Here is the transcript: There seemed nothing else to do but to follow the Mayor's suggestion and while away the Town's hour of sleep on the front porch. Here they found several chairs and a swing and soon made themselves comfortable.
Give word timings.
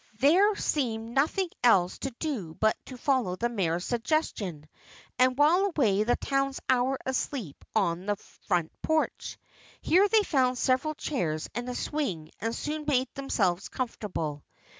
There 0.19 0.55
seemed 0.55 1.11
nothing 1.13 1.49
else 1.63 1.99
to 1.99 2.11
do 2.17 2.55
but 2.55 2.75
to 2.87 2.97
follow 2.97 3.35
the 3.35 3.49
Mayor's 3.49 3.85
suggestion 3.85 4.67
and 5.19 5.37
while 5.37 5.65
away 5.67 6.01
the 6.01 6.15
Town's 6.15 6.59
hour 6.67 6.97
of 7.05 7.15
sleep 7.15 7.63
on 7.75 8.07
the 8.07 8.15
front 8.15 8.71
porch. 8.81 9.37
Here 9.79 10.07
they 10.07 10.23
found 10.23 10.57
several 10.57 10.95
chairs 10.95 11.47
and 11.53 11.69
a 11.69 11.75
swing 11.75 12.31
and 12.39 12.55
soon 12.55 12.85
made 12.87 13.09
themselves 13.13 13.69
comfortable. 13.69 14.43